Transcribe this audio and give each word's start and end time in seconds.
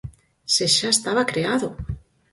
¡Se 0.53 0.65
xa 0.75 0.89
estaba 0.95 1.27
creado! 1.31 1.67